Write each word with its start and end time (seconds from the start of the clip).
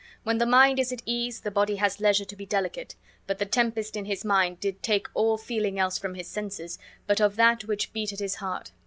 When 0.23 0.39
the 0.39 0.47
mind 0.47 0.79
is 0.79 0.91
at 0.91 1.03
ease 1.05 1.41
the 1.41 1.51
body 1.51 1.75
has 1.75 1.99
leisure 1.99 2.25
to 2.25 2.35
be 2.35 2.43
delicate, 2.47 2.95
but 3.27 3.37
the 3.37 3.45
tempest 3.45 3.95
in 3.95 4.05
his 4.05 4.25
mind 4.25 4.59
did 4.59 4.81
take 4.81 5.05
all 5.13 5.37
feeling 5.37 5.77
else 5.77 5.99
from 5.99 6.15
his 6.15 6.27
senses 6.27 6.79
but 7.05 7.21
of 7.21 7.35
that 7.35 7.65
which 7.65 7.93
beat 7.93 8.11
at 8.11 8.17
his 8.17 8.37
heart. 8.41 8.71